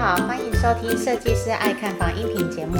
[0.00, 2.78] 好，欢迎收听设计师爱看房音频节目，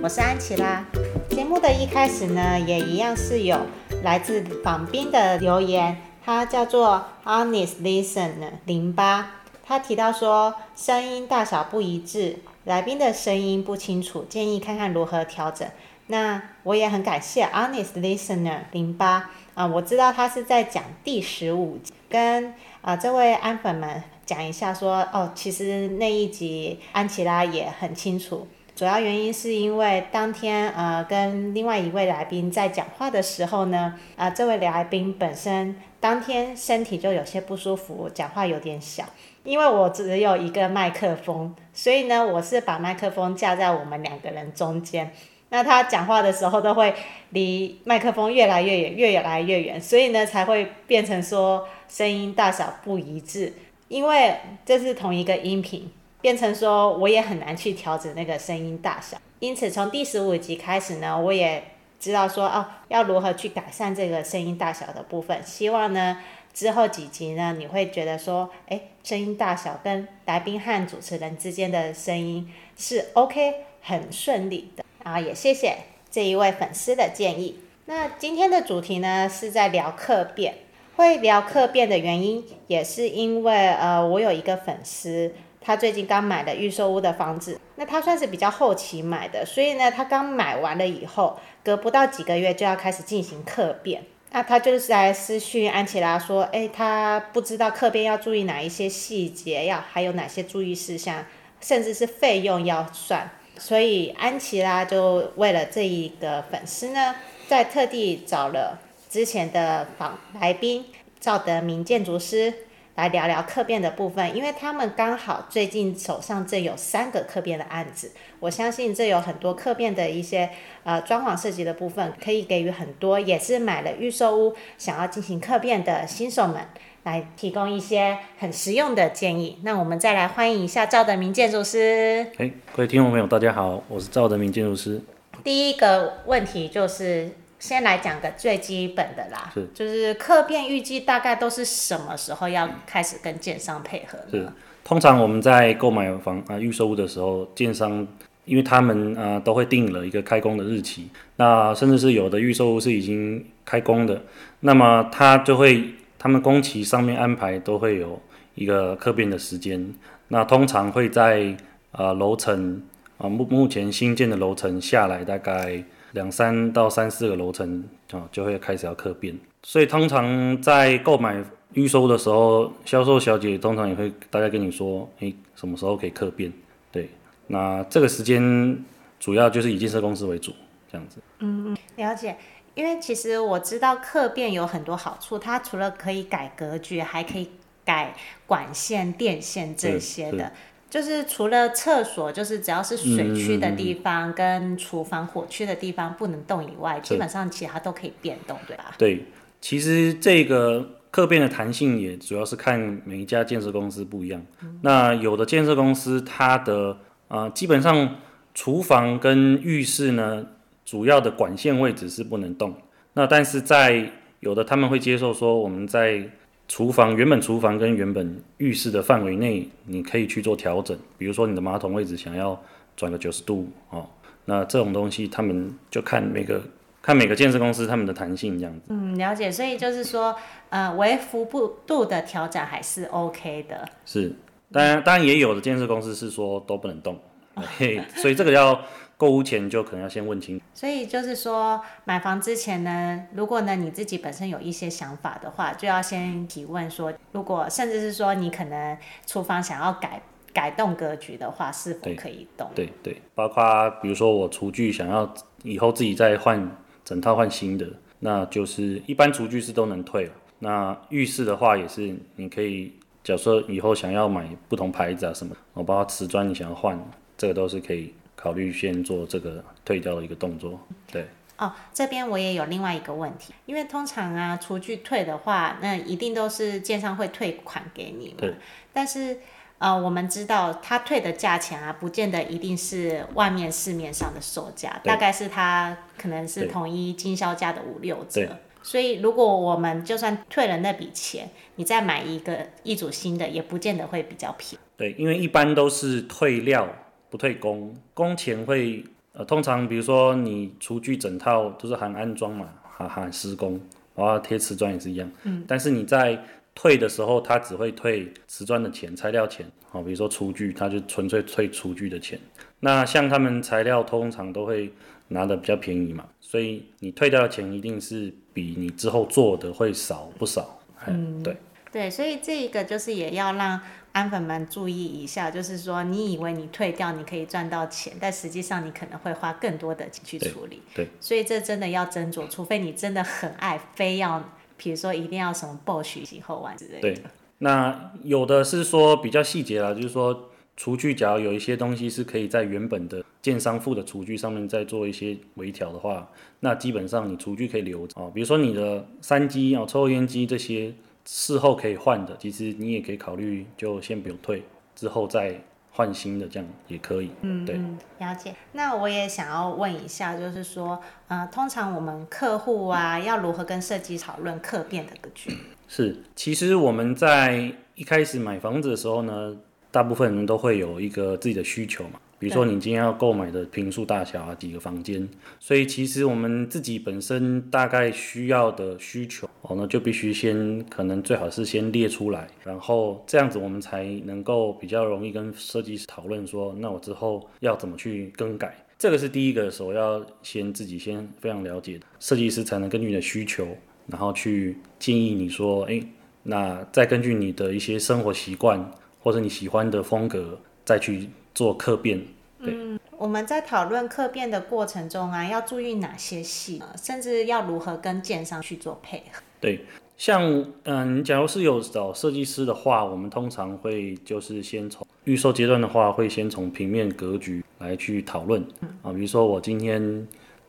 [0.00, 0.84] 我是安琪拉。
[1.28, 3.66] 节目的一开始呢，也一样是有
[4.04, 9.32] 来自访宾的留言，他叫做 Honest Listener 零八，
[9.66, 15.66] 他提到说声音大小不一致，来宾的声音不清楚，建议看看如何调整。
[16.06, 39.04] 那我也很感谢 Honest Listener 零八啊，我知道他是在讲第十五集，跟啊这位安粉们讲一下说哦，其实那一集安琪拉也很清楚，主要原因是因为当天呃跟另外一位来宾在讲话的时候呢，啊这位来宾本身当天身体就有些不舒服，讲话有点小，
[39.42, 45.12] 因为我只有一个麦克风，所以呢我是把麦克风架在我们两个人中间。
[45.48, 46.94] 那他讲话的时候都会
[47.30, 53.52] 离麦克风越来越远，越来越远，所以呢才会变成说声音大小不一致。
[53.90, 59.18] 因为这是同一个音频，变成说我也很难去调整那个声音大小。
[59.40, 61.60] 因此从第十五集开始呢，我也
[61.98, 65.42] 知道说哦，要如何去改善这个声音大小的部分。
[65.44, 66.18] 希望呢
[66.54, 74.84] 之后几集呢，你会觉得说，诶，声音大小跟来宾和主持人之间的声音是 OK，很顺利的。
[75.02, 75.76] 啊，也谢谢
[76.08, 77.58] 这一位粉丝的建议。
[77.86, 80.54] 那今天的主题呢，是在聊客变。
[81.00, 87.58] 会聊客变的原因，也是因为呃，我有一个粉丝，他最近刚买了预售屋的房子。
[87.76, 94.02] 那他算是比较后期买的，所以呢，他刚买完了以后，隔不到几个月就要开始进行客变。
[94.32, 101.24] 那他就是来私讯安琪拉说，哎，他不知道客变要注意哪一些细节，要还有哪些注意事项，
[101.62, 103.30] 甚至是费用要算。
[103.56, 107.14] 所以安琪拉就为了这一个粉丝呢，
[107.48, 108.78] 在特地找了
[109.10, 110.84] 之前的访来宾
[111.18, 112.54] 赵德明建筑师
[112.94, 120.48] 来聊聊客变的部分，因为他们刚好最近手上正有三个客变的案子，我相信这有很多客变的一些
[120.84, 126.64] 呃装潢设计的部分，可以给予很多也是买了预售屋想要进行客变的新手们。
[127.02, 129.58] 来提供一些很实用的建议。
[129.62, 132.26] 那我们再来欢迎一下赵德明建筑师。
[132.36, 135.00] 哎，各位听众朋友，大家好，我是赵德明建筑师。
[135.42, 144.24] 第一个问题就是先来讲个最基本的啦，是就是客变预计大概都是什么时候要开始跟建商配合呢？
[144.32, 144.52] 是，
[144.82, 148.04] 通常我们在购买房啊预售屋的时候，建商
[148.44, 154.22] 因为他们啊都会定了一个开工的日期，那甚至是有的预售屋是已经开工的，
[154.58, 155.94] 那么他就会。
[156.22, 158.20] 他们工期上面安排都会有
[158.54, 159.94] 一个客变的时间，
[160.28, 161.56] 那通常会在
[161.92, 162.82] 呃楼层
[163.16, 165.82] 啊目目前新建的楼层下来大概
[166.12, 171.42] 两三到三四个楼层啊就会开始要客变，所以通常在购买
[171.74, 176.52] 预售的时候，销售小姐通常也会大概跟你说，诶，什么时候可以客变？
[176.90, 177.08] 对，
[177.46, 178.84] 那这个时间
[179.18, 180.52] 主要就是以建设公司为主，
[180.90, 181.18] 这样子。
[181.38, 182.36] 嗯，了解。
[182.74, 187.50] 因为其实我知道客变有很多好处，它除了可以改格局，还可以
[187.84, 188.14] 改
[188.46, 190.52] 管线、电线这些的。
[190.90, 198.94] 就是除了厕所，就是只要是水区的地方跟厨房火区的地方不能动以外，基本上其他都可以变动，对吧？
[198.98, 199.24] 对，
[199.60, 204.42] 其实这个客变的弹性也主要是看每一家建设公司不一样。
[204.62, 208.16] 嗯、那有的建设公司，它的啊、呃，基本上
[208.52, 210.44] 厨房跟浴室呢。
[210.82, 212.74] 主要的管线位置是不能动，
[213.12, 216.28] 那但是在有的他们会接受说，我们在
[216.70, 222.56] 厨房原本厨房跟原本浴室的范围内，你可以去做调整，比如说你的马桶位置想要
[222.96, 224.08] 转个九十度哦，
[224.44, 226.62] 那这种东西他们就看每个
[227.02, 228.82] 看每个建设公司他们的弹性这样子。
[228.90, 230.32] 嗯，了解，所以就是说，
[230.68, 231.44] 呃，微幅
[231.84, 233.88] 度的调整还是 OK 的。
[234.06, 234.32] 是，
[234.70, 237.18] 当然当然也有的建设公司是说都不能动，
[237.56, 238.80] 嘿，所以这个要。
[239.20, 248.96] 购物前就可能要先问清楚，所以就是说买房之前呢，如果呢你自己本身有一些想法的话，就要先提问说，如果甚至是说你可能
[249.26, 250.22] 厨房想要改
[250.54, 252.70] 改动格局的话，是否可以动？
[252.74, 255.30] 对对，对，包括比如说我厨具想要
[255.64, 256.74] 以后自己再换
[257.04, 257.86] 整套换新的，
[258.20, 260.32] 那就是一般厨具是都能退了。
[260.60, 266.98] 那浴室的话也是，你可以假设以后想要买不同牌子啊什么，我包括瓷砖你想要换，
[267.36, 268.14] 这个都是可以。
[268.40, 270.80] 考虑先做这个退掉的一个动作，
[271.12, 271.26] 对。
[271.58, 278.36] 哦，这边我也有另外一个问题，因为通常啊，厨具退的话，那一定都是建商会退款给你嘛。
[278.38, 278.54] 对。
[278.94, 279.36] 但是，
[279.76, 288.56] 呃，我们知道他退的价钱啊，不见得一定是外面市面上的售价，大概是他可能是统一经销价的五六折。
[288.82, 294.84] 所以，如果我们就算退了那笔钱，你再买一个一组新的，也不见得会比较便宜。
[294.96, 296.88] 对，因为一般都是退料
[297.30, 303.80] 不退工，工钱会呃，通常比如说你厨具整套都是含安装嘛，含含施工，
[304.16, 305.30] 然后贴瓷砖也是一样。
[305.44, 305.64] 嗯。
[305.68, 306.36] 但是你在
[306.74, 309.64] 退的时候，他只会退瓷砖的钱、材料钱。
[309.88, 312.38] 好，比如说厨具，他就纯粹退厨具的钱。
[312.80, 314.92] 那像他们材料通常都会
[315.28, 320.80] 拿的比较便宜嘛，所以你退掉的钱一定是比你之后做的会少不少。
[321.06, 321.56] 嗯，对。
[321.92, 323.80] 对，所以这一个就是也要让
[324.12, 330.82] 安粉们注意一下，就是说你以为你退掉你可以赚到钱，但实际上你可能会花更多的钱去处理。
[330.94, 334.42] 对，对，所以这真的要斟酌，除非你真的很爱，非要，
[334.76, 337.00] 比如说一定要什么 Bosch 洗后玩之类的。
[337.00, 337.22] 对，
[337.58, 346.28] 那有的是说比较细节啦，就是说厨具，假如有一些东西是可以在原本的建商附的厨具上面再做一些微调的话，
[346.58, 350.92] 那基本上你厨具可以留着啊，比如说你的三机啊、抽油烟机这些。
[351.32, 354.64] 事后可以换的，其实你也可以考虑，就先不用退，
[354.96, 355.54] 之后再
[355.92, 357.30] 换新的，这样也可以。
[357.42, 357.80] 嗯，对，
[358.18, 358.52] 了解。
[358.72, 365.56] 那我也想要问一下，就是说，呃，通常我们客户啊，要如何跟设计讨论客变的格局？
[365.86, 369.56] 是，其实我们在一开始买房子的时候呢，
[369.92, 372.18] 大部分人都会有一个自己的需求嘛。
[372.40, 375.28] 比如说你今天要购买的平数大小啊，几个房间，
[375.58, 393.68] 所以其实我们自己本身大概需要的需求哦，那就必须先可能最好是先列出来，然后这样子我们才能够比较容易跟设计师讨论说，那我之后要怎么去更改，这个是第一个首要先自己先非常了解，设计师才能根据你的需求，
[394.06, 396.02] 然后去建议你说，哎，
[396.44, 401.28] 那再根据你的一些生活习惯或者你喜欢的风格再去。
[401.54, 402.24] 做客变，
[402.60, 409.42] 嗯，我们在讨论客变的过程中啊，要注意哪些细，甚至要如何跟建商去做配合？
[409.60, 409.84] 对，
[410.16, 420.26] 像嗯，假如是有找设计师的话，我们通常会就是先从预售阶段的话，会先从平面格局来去讨论，嗯、啊，比如说我今天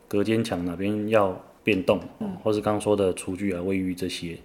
[0.08, 4.36] 隔间墙哪边要变动，嗯、或是刚刚说的厨具啊、卫浴这些。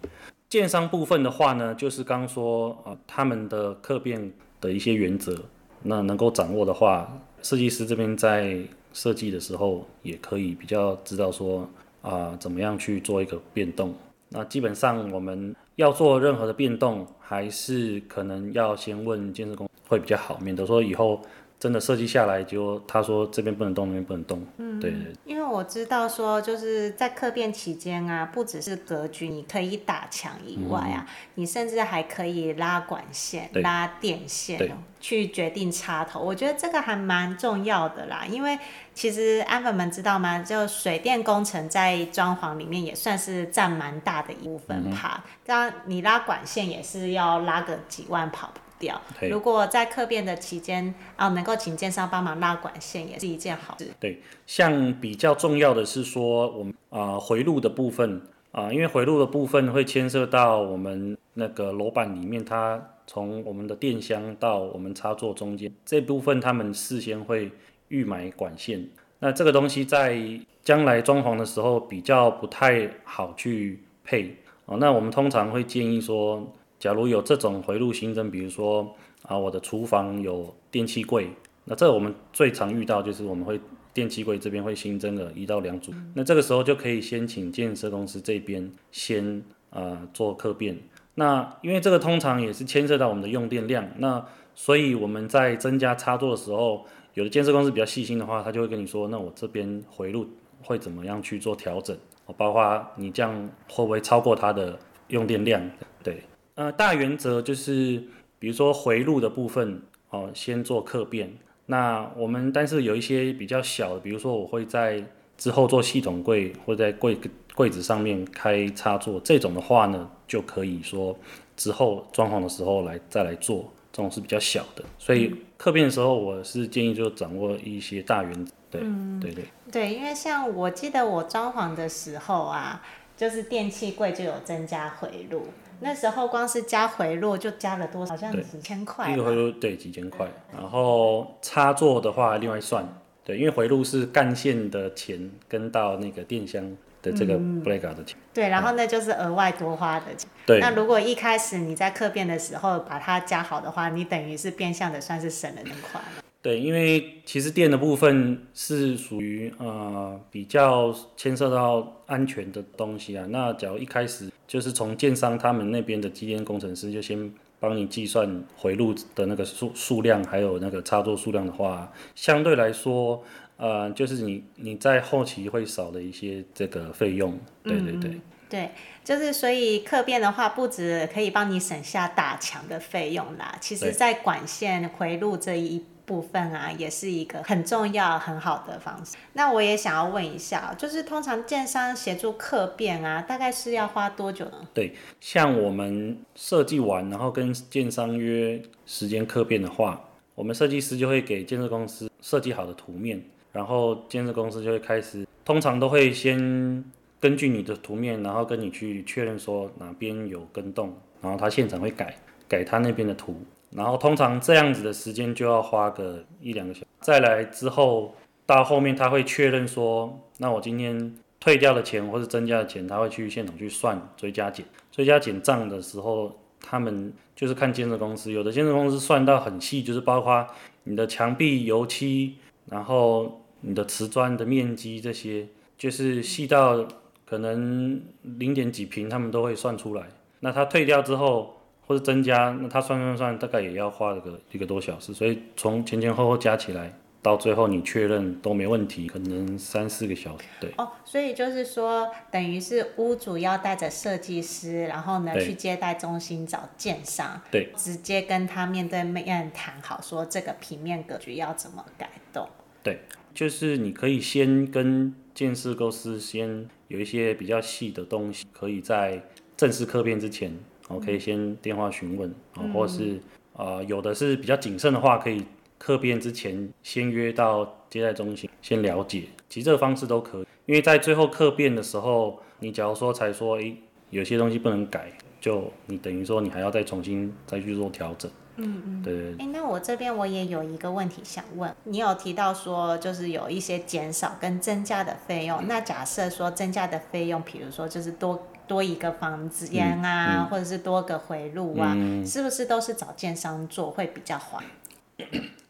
[0.47, 4.31] 建商部分的话呢，就是刚刚说啊，他们的客变
[4.61, 5.43] 的一些原则。
[5.83, 8.59] 那能够掌握的话，设计师这边在
[8.93, 11.69] 设计的时候也可以比较知道说
[12.01, 13.93] 啊、怎么样去做一个变动。
[14.29, 21.21] 那基本上我们要做任何的变动，还是可能要先问建设工会比较好，免得说以后。
[21.59, 24.45] 真的设计下来就他说这边不能动，那边不能动。
[24.57, 24.93] 嗯，对。
[25.25, 36.19] 因为我知道说就是在客变期间啊，不只是格局你可以打墙以外啊，嗯、你甚至还可以拉管线、拉电线，对去决定插头。
[36.19, 38.57] 我觉得这个还蛮重要的啦，因为
[38.93, 40.39] 其实安粉们知道吗？
[40.39, 45.23] 就水电工程在装潢里面也算是占蛮大的一部分哈。
[45.43, 48.53] 这样、嗯、你拉管线也是要拉个几万跑。
[48.79, 49.01] 掉。
[49.29, 53.87] 如果在客变的期间啊，能够请建商帮忙拉管线，也是一件好事。
[53.99, 58.21] 对，像比较重要的是说，我们啊、呃、回路的部分
[58.51, 67.51] 啊、呃，因为回路的部分会牵涉到我们那个楼板里面，它从我们的电箱到我们插座中间这部分，他们事先会
[67.87, 68.87] 预埋管线。
[69.19, 70.19] 那这个东西在
[70.63, 74.77] 将来装潢的时候比较不太好去配啊、呃。
[74.77, 76.53] 那我们通常会建议说。
[76.79, 81.27] 假如有这种回路新增，比如说啊，我的厨房有电器柜，
[81.65, 83.59] 那这我们最常遇到就是我们会
[83.93, 90.77] 电器柜这边会新增个一到两组，那这个时候就可以先请建设公司这边先啊做客变。
[91.15, 100.27] 那因为这个通常也是牵涉到我们的用电量，那所以我们在增加插座的时候，有的建设公司比较细心的话，他就会跟你说，那我这边回路
[100.61, 101.97] 会怎么样去做调整，
[102.37, 105.59] 包括你这样会不会超过它的用电量，
[106.03, 106.21] 对。
[106.57, 108.01] 呃，大原则就是，
[108.39, 111.31] 比如说回路的部分，哦，先做客变。
[111.67, 115.03] 那我们但是有一些比较小的，比如说我会在
[115.37, 117.15] 之后做系统柜，或在柜
[117.53, 121.15] 柜子上面开插座，这种的话呢，就可以说
[121.55, 124.83] 之后装潢的时候来再来做，这种是比较小的。
[124.97, 128.51] 所以客变的时候，我是建议就掌握一些大原则。
[128.71, 132.81] 对，嗯、对对对，因为像我记得我装潢的时候啊，
[133.15, 135.45] 就是电器柜就有增加回路。
[135.79, 138.13] 那时候光是加回路就加了多少？
[138.13, 139.11] 好像几千块。
[139.11, 142.87] 一个回路对几千块，然后插座的话另外算。
[143.23, 146.63] 对，因为回路是干线的钱跟到那个电箱
[147.01, 148.17] 的这个 breaker 的钱。
[148.33, 150.29] 对，然后那就是额外多花的钱。
[150.45, 150.59] 对。
[150.59, 155.99] 那如果一开始你在客变的时候把它加好的话，你等于是变相的算是省了那块。
[156.41, 163.25] 对，因为其实电的部分是属于呃比较牵涉到安全的东西啊。
[163.29, 173.23] 那假如一开始就是从建商他们那边的机电工程师就先帮你计算回路的那个数数量，还有那个插座数量的话，相对来说，
[173.57, 177.37] 呃，就是你你在后期会少了一些这个费用。
[177.63, 178.09] 对对对。
[178.11, 178.71] 嗯对，
[179.03, 189.15] 就是所以客变的话，不止可以帮你省下打墙的费用啦，其实在管线回路这一部分啊，也是一个很重要很好的方式。
[189.33, 194.53] 那我也想要问一下，就是通常建商协助客变啊，大概是要花多久呢？
[194.73, 200.01] 对，像我们设计完，然后跟建商约时间客变的话，
[200.33, 203.21] 我们设计师就会给建设公司设计好的图面，
[203.51, 206.83] 然后建设公司就会开始，通常都会先。
[207.19, 212.15] 根据你的图面，然后跟你去确认说哪边有跟动，然后他现场会改
[212.47, 213.35] 改他那边的图，
[213.71, 216.87] 然后通常这样子的时间就要花个一两个小时。
[217.01, 218.13] 再来之后
[218.45, 230.47] 到后面他会确认说，那我今天退掉的钱或是增加的钱，他会去现场去算追加减，追加减账的时候，他们就是看建设公司，有的建设公司算到很细，就是包括
[230.83, 235.47] 你的墙壁油漆，然后你的瓷砖的面积这些，
[235.77, 236.87] 就是细到。
[237.29, 240.03] 可能零点几平，他们都会算出来。
[240.39, 241.56] 那他退掉之后，
[241.87, 245.13] 或者增加，那他算算算，大概也要花个一个多小时。
[245.13, 250.43] 所以从前前后后加起来，到最后你确认都没问题，可能三四个小时。
[250.59, 250.69] 对。
[250.77, 262.47] 哦，所以就是说，等于是屋主要带着设计师，然后呢去接待中心找建商，对，直接跟他面对面谈好，说这个平面格局要怎么改动。
[262.83, 262.99] 对，
[263.33, 266.67] 就是你可以先跟建设公司先。
[266.89, 269.21] 有一些比较细的东西，可以在
[269.57, 273.19] 正式客变之前，我可以先电话询问，嗯、或者是
[273.53, 275.43] 呃有的是比较谨慎的话，可以
[275.77, 283.77] 客变之前先约到接待中心先了解，其实这个方式都可以，因为在最后客变的时候，你假如说才说，诶，
[284.09, 288.29] 有些东西不能改，就你等于说你还要再重新再去做调整。
[288.59, 289.45] 嗯嗯，对，对，对。
[289.45, 304.61] 哎，那我这边我也有一个问题想问，你有提到说就是有一些减少跟增加的费用，嗯、那假设说增加的费用，比如说就是多多一个房间啊，嗯嗯、或者是多个回路啊，嗯、是不是都是找建商做会比较划？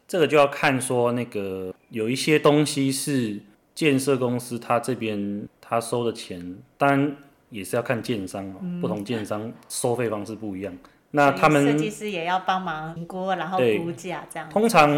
[0.06, 3.40] 这个就要看说那个有一些东西是
[3.74, 7.16] 建设公司他这边他收的钱，当然
[7.50, 10.74] 也是要看建商哦，嗯、不同建商收费方式不一样。
[11.10, 14.48] 那他们设计师也要帮忙评估，然后估价这样。
[14.50, 14.90] 通常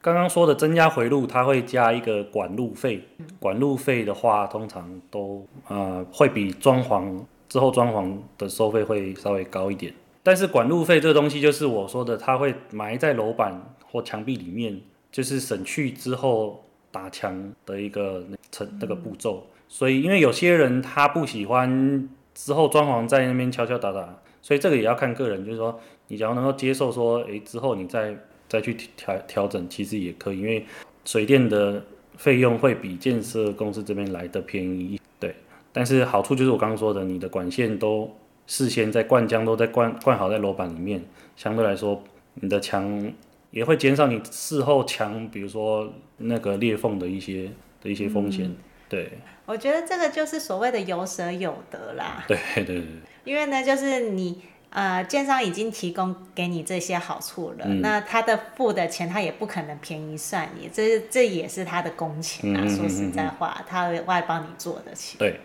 [0.00, 3.06] 刚刚说的增加回路，它会加一个管路费。
[3.18, 7.16] 嗯、管路费的话，通常都呃会比装潢
[7.52, 9.92] 之后装潢的收费会稍微高一点。
[10.22, 14.80] 但是管路费这个东西，就是我说的，它会埋在楼板或墙壁里面，
[15.10, 19.46] 就是省去之后打墙的一个成那个步骤。
[19.46, 24.18] 嗯、所以，因为有些人他不喜欢之后装潢在那边敲敲打打。
[24.40, 25.78] 所以这个也要看个人，就是说，
[26.08, 28.16] 你只要能够接受说，诶，之后你再
[28.48, 30.64] 再去调调整，其实也可以，因为
[31.04, 31.84] 水电的
[32.16, 35.34] 费用会比建设公司这边来的便宜，对。
[35.72, 38.10] 但是好处就是我刚刚说的，你的管线都
[38.46, 41.02] 事先在灌浆都在灌灌好在楼板里面，
[41.36, 42.02] 相对来说，
[42.34, 43.12] 你的墙
[43.50, 47.50] 也会减少你事后墙，比如说那个裂缝的一些
[47.82, 48.56] 的一些风险，嗯、
[48.88, 49.10] 对。
[49.44, 52.24] 我觉得这个就是所谓的有舍有得啦。
[52.28, 52.84] 对 对对。
[53.24, 62.62] 因为呢，就是你呃，建商已经提供给你这些好处了，嗯、那他的付的钱他也不可能便宜算你，这这也是他的工钱啊。
[62.62, 65.18] 嗯、说实在话，嗯、他额外帮你做的钱。
[65.18, 65.38] 对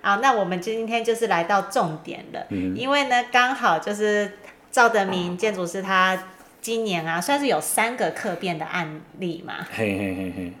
[0.00, 0.08] 对。
[0.08, 4.32] 好，那我们今天就是来到重点了，嗯、因为呢，刚好就是
[4.70, 6.18] 赵德明建筑师他
[6.60, 9.54] 今年啊，算是有三个客变的案例嘛。
[9.72, 10.52] 嘿嘿嘿嘿。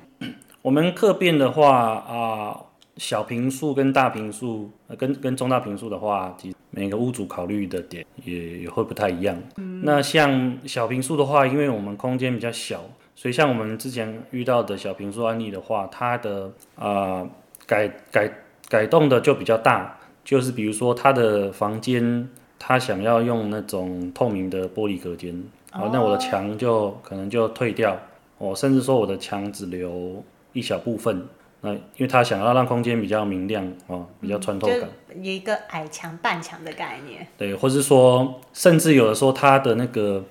[0.62, 2.54] 我们客变的话啊，
[2.98, 9.42] 小平数跟大平数，跟跟中大平数的话，其实每个屋主考虑的点也也会不太一样。
[9.56, 12.82] 嗯、那像小平数的话，因为我们空间比较小，
[13.14, 17.26] 所以像我们之前遇到的小平数案例的话，它的啊
[17.66, 18.30] 改改
[18.70, 22.26] 改动的就比较大，就是比如说他的房间，
[22.58, 27.98] 他想要用那种透明的玻璃隔间，哦，那我的墙就可能就退掉，
[28.38, 30.24] 哦，甚至说我的墙只留。
[30.52, 31.28] 一小部分，
[31.60, 34.80] 那因为他想要让空间比较明亮哦，比较穿透感，
[35.14, 37.24] 有一个矮墙半墙的概念。
[37.38, 40.24] 对，或是说，甚至有的时候，它的那个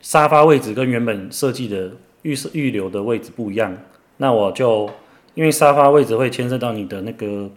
[0.00, 1.92] 沙发位置跟原本设计的
[2.22, 3.78] 预设预留的位置不一样，
[4.16, 4.90] 那我就
[5.36, 7.48] 因为沙发位置会牵涉到你的那个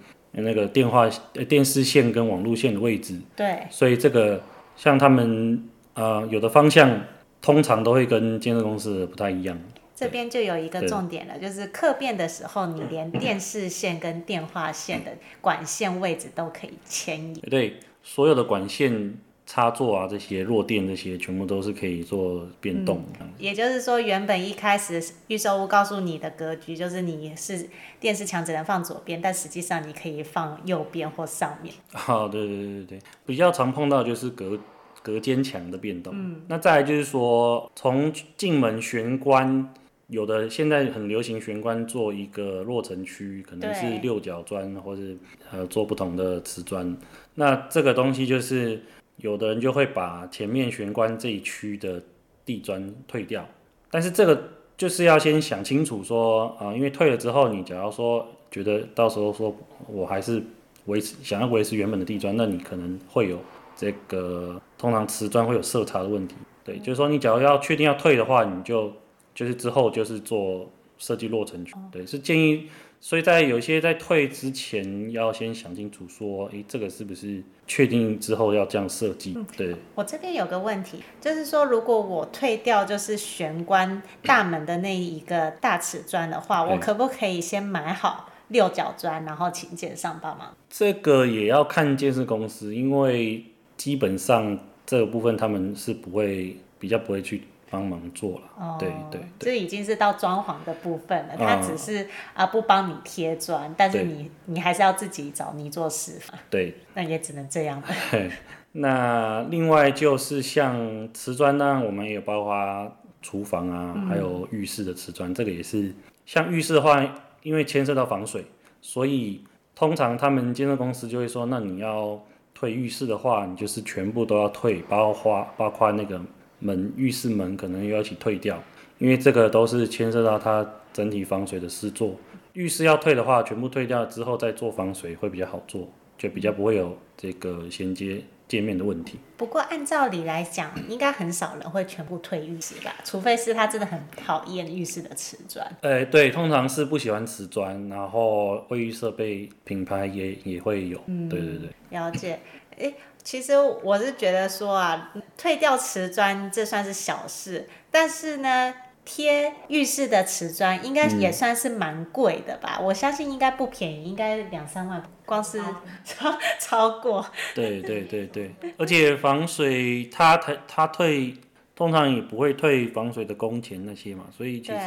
[0.41, 1.09] 那个电话、
[1.47, 4.41] 电视线跟网路线的位置，对，所以这个
[4.75, 5.63] 像他们
[5.93, 7.01] 呃有的方向
[7.41, 9.59] 通常都会跟建设公司不太一样。
[9.95, 17.39] 这边就有一个重点了，就是客变的时候，你连电视线跟电话线的管线位置都可以迁移。
[17.49, 19.13] 对，所有的管线
[19.45, 23.03] 插座啊，这些弱电这些全部都是可以做变动。
[23.19, 23.29] 嗯。
[23.37, 27.69] 也就是说，原本一开始预售屋告诉你的格局就是你是
[27.99, 31.73] 电视墙只能放左边，但实际上你可以放右边或上面。
[31.91, 34.57] 好，对对对对，比较常碰到就是隔
[35.01, 36.13] 隔间墙的变动。
[36.15, 36.41] 嗯。
[36.47, 39.73] 那再来就是说，从进门玄关，
[40.07, 45.17] 有的现在很流行玄关做一个落尘区，可能是六角砖，或是
[45.51, 46.95] 呃做不同的瓷砖。
[47.35, 48.81] 那这个东西就是。
[49.17, 52.01] 有的人就会把前面玄关这一区的
[52.45, 53.47] 地砖退掉，
[53.89, 59.55] 但是这个就是要先想清楚说啊、呃，因为退了之后，你假如说觉得到时候说
[59.87, 60.43] 我还是
[60.85, 63.39] 维持想要维持原本的地砖，那你可能会有
[63.75, 66.35] 这个通常瓷砖会有色差的问题。
[66.63, 68.91] 对，就是说你假如要确定要退的话，你就
[69.35, 71.73] 就是之后就是做设计落成区。
[71.91, 72.67] 对，是建议。
[72.99, 79.33] 所以在有些在退之前，要先想清楚，说，诶，这个是不是确定之后要这样设计？
[79.35, 79.75] 嗯，对。
[79.95, 90.55] 我这边有个问题，就是说，如果我退掉就是玄关大门的那一个大瓷砖的话，我可不可以先买好六角砖，然后请建商帮忙？
[90.69, 93.45] 这个也要看建设公司，因为
[93.77, 97.43] 基本上这个部分他们是不会比较不会去。
[97.73, 101.35] 帮忙做了，哦、对对，这已经是到装潢的部分了。
[101.35, 106.37] 他只是啊不帮你贴砖，但是你你还是要自己找泥做师嘛。
[106.51, 107.81] 对，那也只能这样。
[108.73, 112.91] 那另外就是像瓷砖呢，我们也包括
[113.23, 115.91] 厨房啊，嗯、还有浴室的瓷砖，这个也是。
[116.27, 117.03] 像浴室的话，
[117.41, 118.45] 因为牵涉到防水，
[118.81, 122.21] 所以通常他们建设公司就会说，那你要
[122.53, 126.21] 退浴室的话，你就是全部都要退，包括包括那个。
[126.63, 128.63] 门浴室门可能又要一起退掉，
[128.97, 132.15] 因为这个都是牵涉到它整体防水的施作。
[132.53, 139.19] 浴室要退的话，全部退掉之后再做防水会比较好做，就比较不会有这个衔接界面的问题。
[139.35, 142.93] 不过按照理来讲，应该很少人会全部退浴室吧？
[143.03, 145.67] 除非是他真的很讨厌浴室的瓷砖。
[145.81, 151.01] 呃，对，通常是不喜欢瓷砖，然后卫浴设备品牌也也会有。
[151.07, 152.39] 嗯，对对对，了解。
[152.77, 152.91] 诶
[153.23, 158.73] 其实我是觉得说啊，退掉瓷砖这算是小事，但是呢，
[159.05, 162.77] 贴浴室的瓷砖应该也算是蛮贵的吧？
[162.79, 165.61] 嗯、我相信应该不便宜，应该两三万，光是
[166.03, 167.25] 超 超过。
[167.55, 171.33] 对对对对，而且防水它它它退，
[171.75, 174.79] 通常也不会退防水的工钱那些嘛，所以其实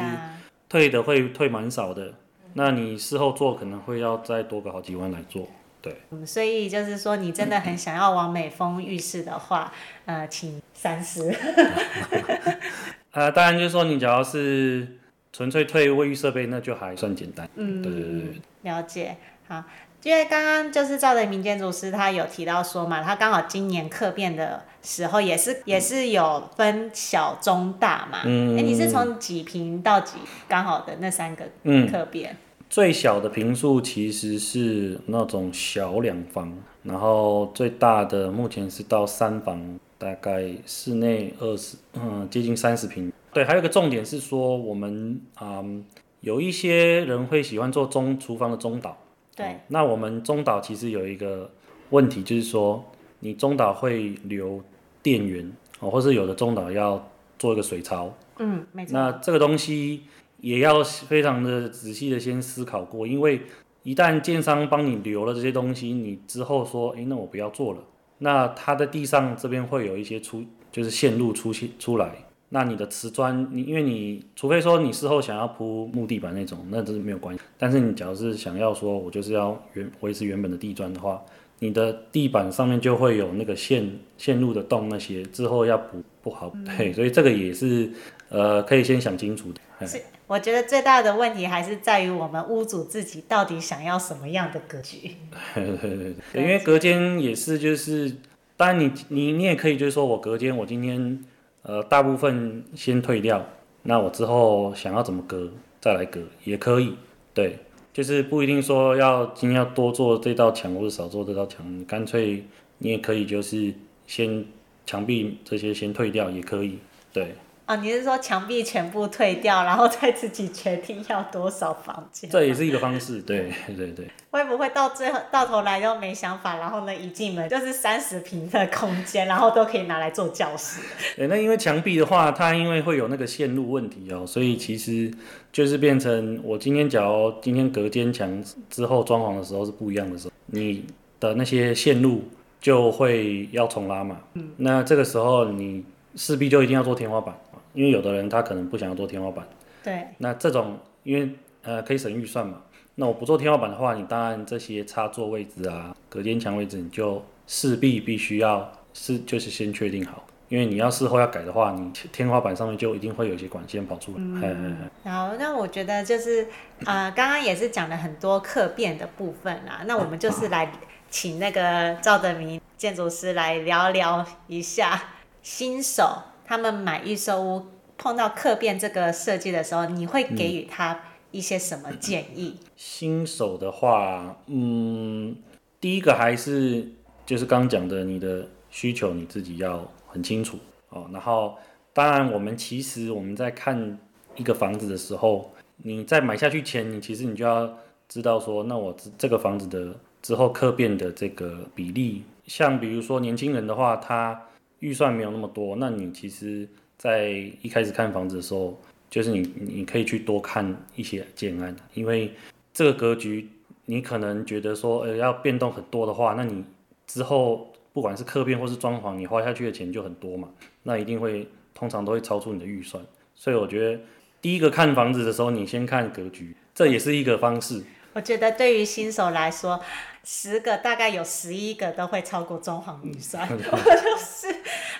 [0.69, 2.13] 退的会退蛮少的。
[2.53, 5.47] 那你事后做可能会要再多个好几万来做。
[5.87, 9.71] 对，嗯，所以就是说，你真的很想要往美风浴室的话，
[10.05, 11.33] 呃，请三思。
[13.11, 14.87] 呃，当然就是说，你只要是
[15.31, 17.49] 纯粹退卫浴设备，那就还算简单。
[17.55, 19.17] 嗯，对对对，了解。
[19.47, 19.63] 好，
[20.03, 28.21] 因为刚刚就是赵德明建筑师他有提到说嘛，他刚好今年客变的时候也是也是有分小中大嘛。
[28.25, 31.45] 嗯，哎，你是从几平到几刚好的那三个
[31.89, 32.33] 客变？
[32.33, 32.37] 嗯
[32.69, 36.53] 最小的平数其实是那种小两房，
[36.83, 43.11] 然后最大的目前是到三房，大概室内二十，嗯，接近三十平。
[43.31, 45.83] 对，还有一个重点是说，我们嗯
[46.19, 48.97] 有一些人会喜欢做中厨房的中岛。
[49.35, 51.49] 对、嗯，那我们中岛其实有一个
[51.91, 52.83] 问题，就是说
[53.21, 54.61] 你中岛会留
[55.01, 55.49] 电源
[55.79, 58.13] 哦，或是有的中岛要做一个水槽。
[58.39, 58.93] 嗯，没错。
[58.93, 60.03] 那这个东西。
[60.39, 63.41] 也要非常的仔细的先思考过，因为
[63.83, 67.79] 一旦建商帮你留了这些东西，你之后说，诶，那我不要做了，
[68.19, 72.11] 那它的地上这边会有一些出，就是线路出现出来，
[72.49, 81.21] 那你的瓷砖，你因为你除非说你事后想要铺木地板那种，那这是没有关系，但是你假如是想要说我就是要原维持原本的地砖的话，
[81.59, 87.89] 你的地板上面就会有那个线线路的洞，那些之后要补不好，对，所以这个也是
[88.29, 89.87] 呃 可以先想清楚的。
[90.27, 95.15] 我觉得最大的问题还是在于我们屋主自己到底想要什么样的格局。
[95.55, 98.13] 对， 因为隔间也是，就是
[98.57, 101.23] 当然你你你也可以就是说我隔间我今天
[101.61, 103.45] 呃大部分先退掉，
[103.83, 106.95] 那我之后想要怎么隔再来隔也可以。
[107.33, 107.59] 对，
[107.93, 112.43] 就是不一定说要今天要多做这道墙或者少做这道墙，干脆
[112.79, 113.73] 你也可以就是
[114.05, 114.43] 先
[114.85, 116.79] 墙壁这些先退掉也可以。
[117.13, 117.33] 对。
[117.67, 122.29] 哦，你是说墙壁全部退掉，然后再自己决定要多少房间？
[122.29, 124.07] 这也是一个方式，对对对。
[124.31, 130.79] 会不会到最后到头来又没想法，然后呢，一进门就是三十平的空间，然后都可以拿来做教室？
[131.17, 135.11] 对，那因为墙壁的话，它因为会有那个线路问题哦，所以其实
[135.51, 140.85] 就是变成我今天假如今天隔间墙之后装潢的时候是不一样的时候，你
[141.19, 142.23] 的那些线路
[142.61, 144.19] 就会要重拉嘛。
[144.35, 145.83] 嗯，那这个时候你
[146.15, 147.35] 势必就一定要做天花板，
[147.73, 149.47] 因为有的人他可能不想要做天花板。
[149.83, 150.07] 对。
[150.17, 151.29] 那这种因为
[151.63, 152.61] 呃可以省预算嘛，
[152.95, 160.23] 那我不做天花板的话，你当然这些插座位置啊、隔间墙位置，你就势必必须要是就是先确定好。
[160.49, 164.17] 因为你要事后要改的话，你天花板上面就一定会有一些管线跑出来。
[164.19, 164.75] 嗯，嘿嘿嘿。
[165.03, 166.47] 然后那我觉得就是，
[166.85, 169.81] 呃，刚刚也是讲了很多客变的部分啦。
[169.85, 170.71] 那我们就是来
[171.09, 174.97] 请那个赵德明建筑师来聊聊一下
[175.41, 176.17] 新手
[176.47, 177.65] 他们买预售屋
[177.97, 182.55] 碰到客变这个设计的时候，你会给予他一些什么建议？
[182.75, 185.35] 新手的话，嗯，
[185.79, 186.87] 第一个还是
[187.25, 189.87] 就是刚讲的，你的需求你自己要。
[190.09, 190.57] 很清楚
[190.89, 191.55] 哦，然后
[191.93, 193.99] 当然，我们其实我们在看
[194.35, 195.51] 一个房子的时候，
[195.83, 204.41] 你在买下去前，你其实你就要知道说，那我这个房子的之后客变的这个比例，像比如说年轻人的话，他
[204.79, 207.29] 预算没有那么多，那你其实，在
[207.61, 212.33] 一开始看房子的时候，就是你你可以去多看一些建案，因为
[212.73, 213.49] 这个格局，
[213.85, 216.63] 你可能觉得说，呃，要变动很多的话，那你
[217.05, 217.73] 之后。
[217.93, 220.47] 不管是客变或是装潢，你花下去的钱就很多嘛，
[220.83, 223.03] 那一定会通常都会超出你的预算。
[223.33, 223.99] 所以我觉得
[224.39, 227.81] 第一个看房子的时候，你先看格局，这也是一个方式。
[228.13, 229.81] 我觉得对于新手来说，
[230.23, 234.56] 十个大概有十一个都会超过装潢预算， 就是，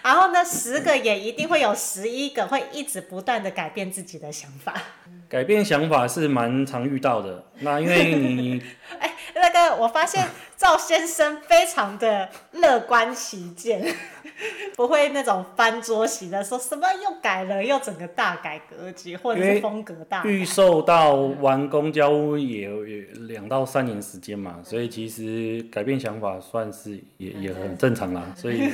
[0.07, 4.73] 然后呢，十个也一定会有十一个会一直不断的改变自己的想法。
[5.27, 8.63] 改变想法是蛮常遇到的，那因为你，
[8.97, 10.25] 哎，那个我发现
[10.57, 13.85] 赵先生非常的乐观其见，
[14.75, 20.23] 不会那种翻桌席的说什么又改了，又整个大改格局或者是风格大。
[20.25, 22.83] 预售到完工交屋也有
[23.27, 28.25] 两到三年时间嘛，所以其实改变想法算是也也很正常啦。
[28.35, 28.69] 所以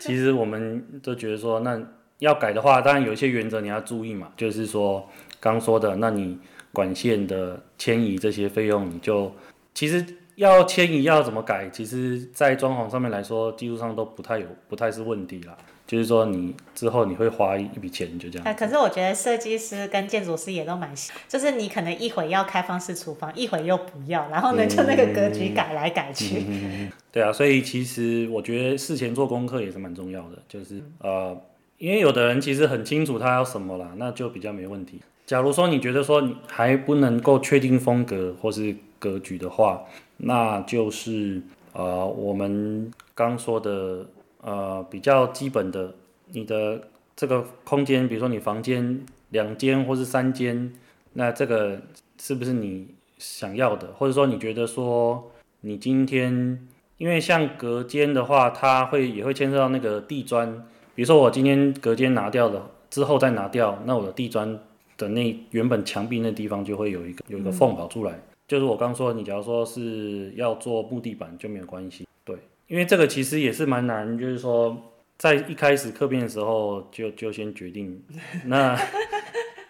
[0.00, 1.78] 其实我们都觉得说，那
[2.20, 5.06] 要改的话，当然有一些原则你要注意嘛，就是说。
[5.38, 6.36] 刚说的，那你
[6.72, 9.30] 管线的迁移这些费用，你就
[9.74, 10.04] 其实
[10.36, 15.56] 要迁移要怎么改，其实，在装潢上面来说，技术上都不太有，不太是问题啦。
[15.86, 18.46] 就是说，你之后你会花一笔钱，就这样。
[18.46, 20.92] 啊，可是我觉得设计师跟建筑师也都蛮，
[21.28, 26.38] 就是你可能一会要开放式厨房，一会又不要，然后呢，就那个格局改来改去。
[26.40, 26.92] 嗯嗯。
[27.12, 31.40] 对啊，所以其实我觉得事前做功课也是蛮重要的，就是呃，
[31.78, 35.00] 因为有的人其实很清楚他要什么啦，那就比较没问题。
[35.26, 39.82] 假如说你觉得说你还不能够确定风格或是格局的话，
[40.18, 44.06] 那就是呃我们刚说的
[44.40, 45.92] 呃比较基本的，
[46.30, 46.80] 你的
[47.16, 50.72] 这个空间，比如说你房间两间或是三间，
[51.14, 51.80] 那这个
[52.20, 52.86] 是不是你
[53.18, 53.88] 想要的？
[53.98, 64.56] 或者说你觉得说你今天，因为像隔间的话，它会也会牵涉到那个地砖，比如说我今天隔间拿掉了之后再拿掉，那我的地砖。
[64.96, 72.36] 的那原本墙壁那地方就会有一个有一个缝跑出来，嗯、就是我刚说，你假如说是要做木地板就没有关系，对，
[72.68, 74.76] 因为这个其实也是蛮难，就是说
[75.18, 78.02] 在一开始刻片的时候就就先决定，
[78.46, 78.78] 那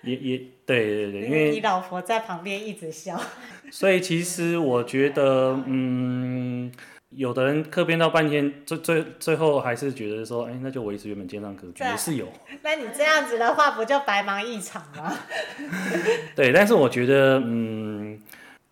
[0.03, 3.21] 也也对对对，因为你老婆在旁边一直笑，
[3.71, 6.73] 所以其实我觉得嗯。
[7.11, 12.29] 有的人客编到半天，最最最后还是觉得说，哎、欸，那就维持原本建商格局也是有。
[12.62, 15.16] 那你这样子的话，不就白忙一场吗？
[16.35, 18.21] 对，但是我觉得，嗯，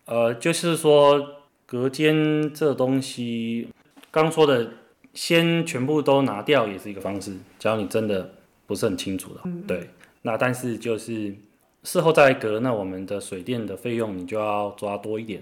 [0.05, 3.69] 呃，就是说隔间这东西，
[4.11, 4.69] 刚说的，
[5.13, 7.31] 先全部都拿掉也是一个方式。
[7.57, 8.33] 只要你真的
[8.67, 9.89] 不是很清楚的，嗯、对，
[10.23, 11.33] 那但是就是
[11.83, 15.41] 事后再隔，那我们的水电的费用你就要抓多一点。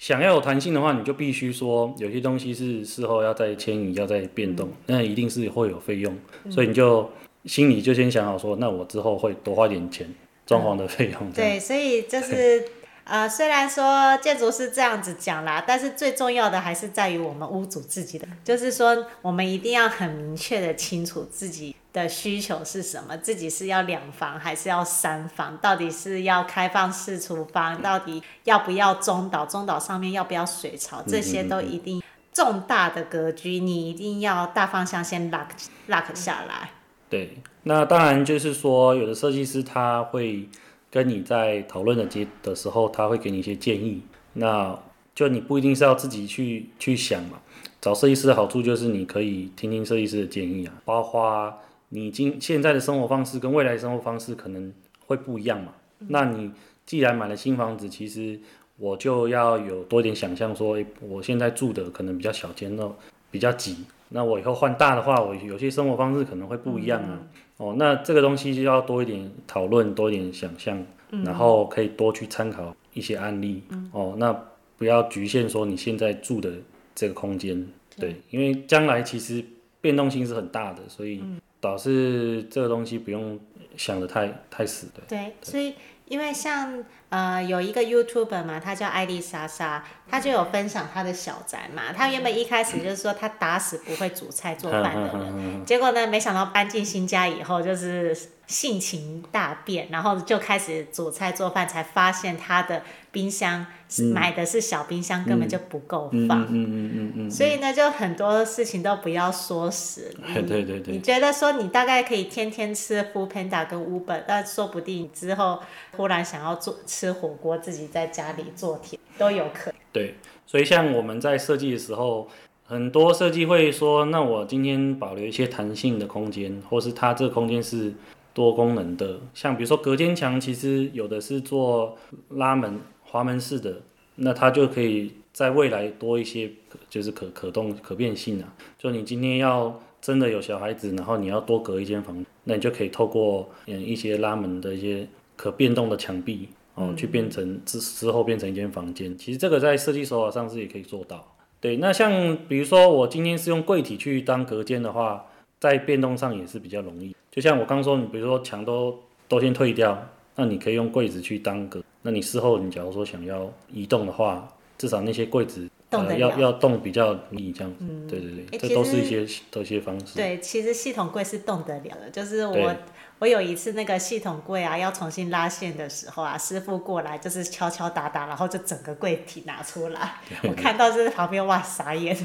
[0.00, 6.18] 想要有弹性的话，你就必须说有些东西是事后要再迁移、要再变动，那一定是会有费用，
[6.50, 7.08] 所以你就
[7.44, 10.08] 心里就先想好说，那我之后会多花点钱
[10.46, 11.30] 装潢的费用。
[11.32, 12.66] 对，所以就是。
[13.02, 35.48] 呃，虽然说建筑师这样子讲啦，但是最重要的还是在于我们屋主自己的，就是说我们一定要很明确的清楚自己的需求是什么，自己是要两房还是要三房，到底是要开放式厨房，到底要不要中岛，中岛上面要不要水槽，这些都一定重大的格局，你一定要大方向先 lock
[35.88, 36.70] lock 下来。
[37.08, 40.48] 对，那当然就是说有的设计师他会。
[40.92, 44.02] 跟你在讨论的阶的时候，他会给你一些建议。
[44.32, 44.76] 那
[45.14, 47.38] 就你不一定是要自己去去想嘛。
[47.80, 51.56] 找设计师的好处就是你可以听听设计师的建议啊，包括
[51.90, 54.72] 你今现在的生活方式跟未来生活方式可能
[55.06, 55.74] 会不一样嘛。
[56.08, 56.50] 那你
[56.86, 58.40] 既然买了新房子，其实
[58.78, 62.90] 我就要有多一点想象，说，诶，我现在住的可能比较小间，那
[63.30, 63.84] 比较挤。
[64.08, 67.18] 那我以后换大的话，我有些生活方式可能会不一样啊。
[67.20, 73.62] 嗯、哦，那这个东西就要多一点讨论，多一点想象，嗯、然后可以多去参考一些案例。
[73.68, 74.32] 嗯、哦，那
[74.78, 76.52] 不要局限说你现在住的
[76.94, 79.44] 这个空间，对，因为将来其实
[79.80, 81.22] 变动性是很大的，所以
[81.60, 83.38] 导致这个东西不用
[83.76, 85.02] 想的太太死的。
[85.08, 85.74] 对，对，所以。
[86.10, 91.92] 因为像呃有一个 YouTuber 嘛，他叫艾丽莎莎，他就有分享他的小宅嘛。
[91.92, 98.12] 他原本一开始就是说他打死不会煮菜做饭的人，结果呢，没想到搬进新家以后就是。
[98.50, 102.82] 性情大变，然后就开始煮菜做饭，才发现他的
[103.12, 106.42] 冰箱是买的是小冰箱，嗯、根本就不够放。
[106.42, 110.12] 嗯嗯嗯嗯所以呢，就很多事情都不要说死。
[110.34, 110.94] 对对对对。
[110.94, 115.60] 你觉得说你大概可以天天吃 Foodpanda 跟 Uber，但说不定之后
[115.96, 119.74] 忽然想要做吃火锅，自己在家里做甜都有可能。
[119.92, 122.26] 对，所以像我们在设计的时候，
[122.64, 127.94] 很多设计会说，那我今天保留一些弹性的空间，或是它这个空间是。
[128.32, 131.96] 多功能的，像比如说隔间墙，其实有的是做
[132.30, 133.82] 拉门、滑门式的，
[134.16, 136.50] 那它就可以在未来多一些，
[136.88, 138.52] 就是可可动、可变性啊。
[138.78, 149.16] 就你今天要真的有小孩子，然后你要多隔一间房，那你就可以透过嗯一些拉门的一些可变动的墙壁哦，嗯、去变成之之后变成一间房间。
[149.18, 151.36] 其实这个在设计手法上是也可以做到。
[151.60, 155.26] 对，那像比如说我今天是用柜体去当隔间的话。
[155.60, 161.82] 在变动上也是比较容易，就像我刚说，你比如说墙都都先退掉，那你可以用柜子去当隔。
[162.02, 167.78] 那你事后你假如说想要移动的话，至少那些柜子呃要要动比较容易这样子。
[167.80, 170.16] 嗯、对对对，这都是一些都一些方式。
[170.16, 172.76] 对，其实系统柜是动得了的，就是我。
[173.20, 180.14] 我有一次那个系统柜啊，要重新拉线的时候啊，师傅过来就是敲敲打打，然后就整个柜体拿出来。
[180.42, 182.16] 我看到就是旁边哇傻眼。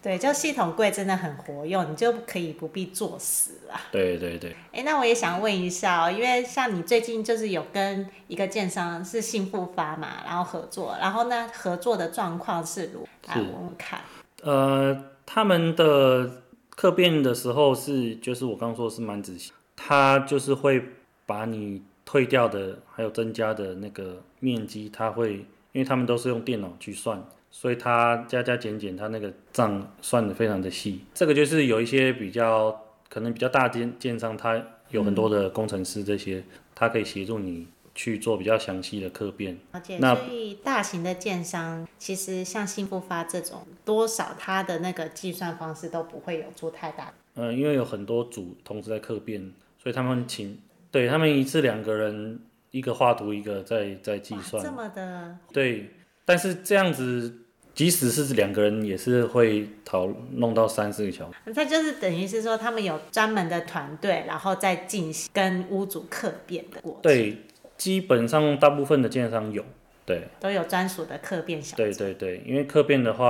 [0.00, 3.74] 对，就系统柜真的很活用，你就可以不必做死了。
[3.90, 4.54] 对对对。
[4.72, 13.34] 哎，那我也想问一下哦，因为像你最近就是有跟一个建商是幸富发嘛，然后合作，然后呢合作的状况是如何？
[13.34, 13.98] 来，我们看。
[14.44, 16.30] 呃，他们的
[16.76, 19.50] 客变的时候是，就是我刚刚说的是蛮仔细。
[19.80, 20.82] 它就是会
[21.24, 25.34] 把你退掉的，还有增加的那个面积，它会，
[25.72, 31.02] 因为他们都是用电脑去算，所以它加加减减，它那个账算的非常的细。
[31.14, 34.60] 这个就是有一些比较可能比较大建建商，它
[34.90, 36.42] 有很多的工程师这些，
[36.74, 39.56] 它可以协助你去做比较详细的客变。
[39.70, 47.14] 而且，所以大型的建商其实像新复发这种，多少它的那个计算方式都不会有做太大。
[47.36, 49.52] 嗯，因为有很多组同时在客变。
[49.80, 50.58] 所以他们请，
[50.90, 52.40] 对他们一次两个人，
[52.72, 54.60] 一个画图，一个在在计算。
[54.62, 55.38] 这么的。
[55.52, 55.88] 对，
[56.24, 57.32] 但是这样子，
[57.72, 61.54] 即使是两个人，也是会讨弄到三四个小时。
[61.54, 67.02] 他就是等于是说，他们有专门的团队，然后再进行跟屋主客变的过程。
[67.02, 67.38] 对，
[67.76, 69.64] 基本上大部分的建商有，
[70.04, 71.76] 对，都有专属的客变小。
[71.76, 73.24] 对对对，因为客变的话，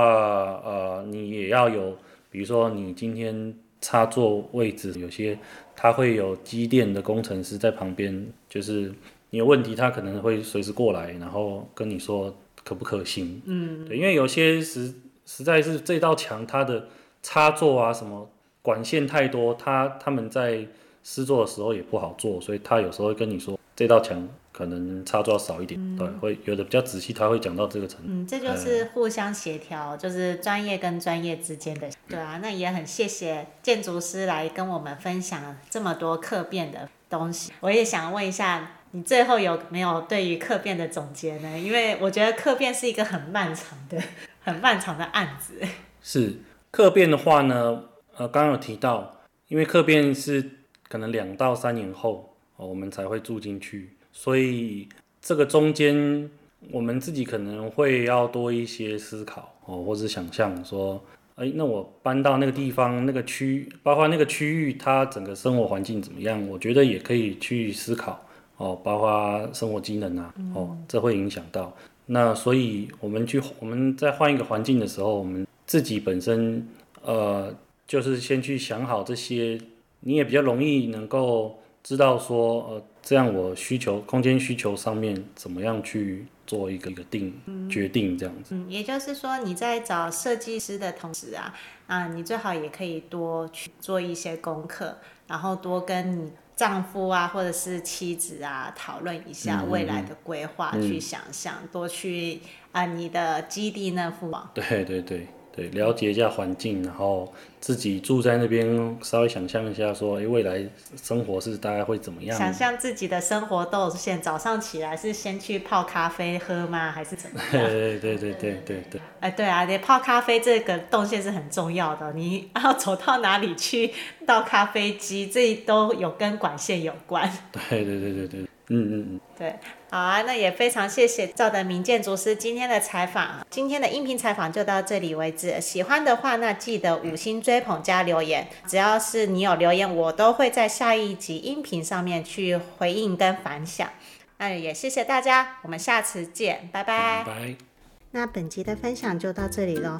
[0.65, 1.95] 呃，你也要有，
[2.31, 3.53] 比如说你今天。
[3.81, 5.37] 插座位置有些，
[5.75, 8.93] 他会有机电的工程师在旁边，就是
[9.29, 13.41] 你有问题，他可能会随时过来，然后跟你说可不可行。
[13.45, 14.93] 嗯，对，因为有些实
[15.25, 16.87] 实在是这道墙它的
[17.21, 18.29] 插座啊什么
[18.61, 20.67] 管线太多，他他们在
[21.03, 24.27] 施作的时候也不好做，所以他有时候会跟你说这道墙。
[24.59, 28.07] 可能插座少一点，嗯、对，会有的比较仔细，他会讲到这个程度。
[28.07, 31.89] 嗯，这就是互相协调，嗯、就是专业跟专业之间的。
[32.09, 37.53] 对啊，那也很谢谢建筑师来跟我们分享这么多客变的东西。
[37.61, 41.57] 我也想问一下，你最后有没有对于客变的总结呢？
[41.57, 43.97] 因为我觉得客变是一个很漫长的、
[44.43, 45.53] 很漫长的案子。
[46.01, 47.85] 是客变的话呢，
[48.17, 50.51] 呃，刚刚有提到，因为客变是
[50.89, 53.95] 可能两到三年后，哦，我们才会住进去。
[54.19, 54.85] 所以
[55.21, 56.29] 这个中间，
[56.71, 61.01] 我们自己可能会要多一些思考哦，或者想象说，
[61.35, 66.45] 哎，那我搬到那个地方，那个区，包括那个区域，它整个生活环境怎么样？
[66.49, 68.21] 我觉得也可以去思考
[68.57, 71.73] 哦，包括生活机能啊，哦，这会影响到。
[72.07, 76.67] 那所以我们去，我们在换一个环境的时候，我们自己本身，
[77.03, 77.55] 呃，
[77.87, 79.57] 就是先去想好这些，
[80.01, 82.83] 你也比较容易能够知道说，呃。
[83.01, 88.55] 这样我需求空间需求上面怎么样去做一个一个定、嗯、决定这样子？
[88.55, 91.55] 嗯，也就是说你在找设计师的同时啊，
[91.87, 104.49] 啊，你最好也可以多去做一些功课，然后多跟你丈夫啊或者是妻子啊讨论一下未来的规划，嗯、去想象，嗯、多去啊你的基地那附网。
[104.53, 105.27] 对对对。
[105.51, 110.63] 对，了解一下环境，然后自己住在那边，稍微想象一下，说，哎，未来
[111.01, 112.37] 生活是大概会怎么样？
[112.37, 116.91] 想象自己的生活动线，早上起来是先去泡咖啡喝吗？
[116.91, 117.51] 还是怎么样？
[117.51, 119.01] 对对对对对对对。
[119.19, 123.91] 哎，对啊，你泡咖啡这个动线是很重要的，你要走到哪里去
[124.25, 127.29] 倒咖啡机，这都有跟管线有关。
[127.69, 128.48] 对对对对对。
[128.71, 129.55] 嗯嗯嗯，对，
[129.89, 135.59] 好啊，那也非常谢谢赵德明建筑师今天的采访，今天的音频采访就到这里为止。
[135.59, 143.89] 喜欢的话，那记得五星追捧加留言，只要是你有留言，我都会在下一集音频上面去回应跟反响。
[144.37, 147.23] 那也谢谢大家，我们下次见，拜拜。
[147.25, 147.68] 拜拜。
[148.11, 149.99] 那本集的分享就到这里喽。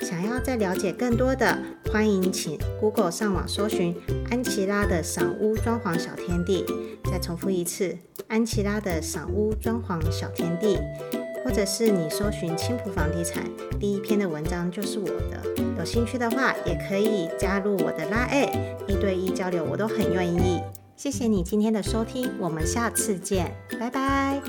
[0.00, 1.58] 想要再了解更多的，
[1.92, 3.94] 欢迎请 Google 上网搜寻
[4.30, 6.64] 安琪拉的赏屋装潢小天地。
[7.04, 10.78] 再重复一次，安琪拉的赏屋装潢小天地，
[11.44, 13.44] 或者是你搜寻青浦房地产，
[13.78, 15.42] 第一篇的文章就是我的。
[15.78, 20.62] 有兴趣的话，也可以加入我的拉 A，一对一交流，我都很愿意。
[20.96, 24.40] 谢谢你今天的收听，我们下次见，拜拜。